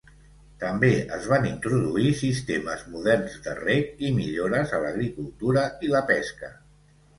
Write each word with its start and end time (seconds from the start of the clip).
També 0.61 0.87
es 1.17 1.27
van 1.33 1.45
introduir 1.49 2.13
sistemes 2.21 2.81
moderns 2.95 3.37
de 3.49 3.55
reg 3.61 4.03
i 4.09 4.13
millores 4.19 4.75
a 4.79 4.83
l'agricultura 4.87 5.69
i 5.89 5.95
la 5.97 6.05
pesca. 6.11 6.55